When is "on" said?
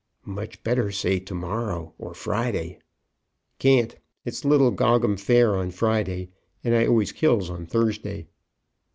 5.55-5.69, 7.51-7.67